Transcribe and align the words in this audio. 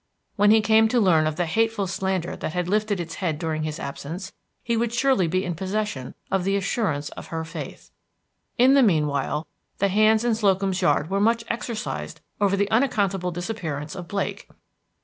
When 0.35 0.49
he 0.49 0.61
came 0.61 0.87
to 0.87 0.99
learn 0.99 1.27
of 1.27 1.35
the 1.35 1.45
hateful 1.45 1.85
slander 1.85 2.35
that 2.37 2.53
had 2.53 2.67
lifted 2.67 2.99
its 2.99 3.13
head 3.21 3.37
during 3.37 3.61
his 3.61 3.79
absence, 3.79 4.33
he 4.63 4.73
should 4.89 5.05
already 5.07 5.27
be 5.27 5.45
in 5.45 5.53
possession 5.53 6.15
of 6.31 6.43
the 6.43 6.55
assurance 6.55 7.09
of 7.09 7.27
her 7.27 7.45
faith. 7.45 7.91
In 8.57 8.73
the 8.73 8.81
mean 8.81 9.05
while 9.05 9.45
the 9.77 9.89
hands 9.89 10.23
in 10.25 10.33
Slocum's 10.33 10.81
Yard 10.81 11.11
were 11.11 11.21
much 11.21 11.43
exercised 11.49 12.19
over 12.39 12.57
the 12.57 12.71
unaccountable 12.71 13.29
disappearance 13.29 13.93
of 13.95 14.07
Blake. 14.07 14.49